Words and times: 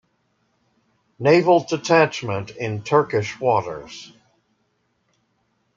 Naval 1.19 1.63
Detachment 1.69 2.49
in 2.55 2.81
Turkish 2.81 3.39
Waters. 3.39 4.11